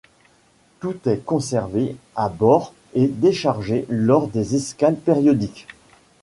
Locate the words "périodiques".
4.99-5.67